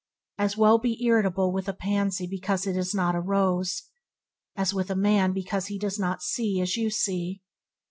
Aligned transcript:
As 0.39 0.57
well 0.57 0.79
be 0.79 0.97
irritable 1.05 1.53
with 1.53 1.67
a 1.67 1.73
pansy 1.75 2.25
because 2.25 2.65
it 2.65 2.75
is 2.75 2.95
not 2.95 3.13
a 3.13 3.19
rose, 3.19 3.83
as 4.55 4.71
a 4.71 4.75
with 4.75 4.89
a 4.89 4.95
man 4.95 5.31
because 5.31 5.67
he 5.67 5.77
does 5.77 5.99
not 5.99 6.23
see 6.23 6.59
as 6.59 6.75
you 6.75 6.89
see. 6.89 7.43